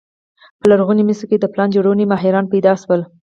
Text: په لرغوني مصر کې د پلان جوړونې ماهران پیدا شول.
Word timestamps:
په 0.59 0.65
لرغوني 0.71 1.03
مصر 1.09 1.25
کې 1.29 1.37
د 1.39 1.45
پلان 1.53 1.69
جوړونې 1.75 2.05
ماهران 2.11 2.45
پیدا 2.53 2.73
شول. 2.81 3.01